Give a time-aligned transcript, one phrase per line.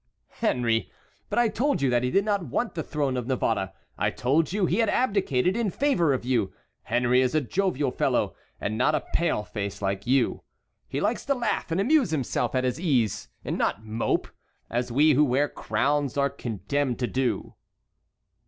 [0.39, 0.91] "Henry!
[1.29, 3.71] but I told you that he did not want the throne of Navarre!
[3.99, 6.51] I told you he had abdicated in favor of you!
[6.81, 10.41] Henry is a jovial fellow, and not a pale face like you.
[10.87, 14.27] He likes to laugh and amuse himself at his ease, and not mope,
[14.71, 17.53] as we who wear crowns are condemned to do."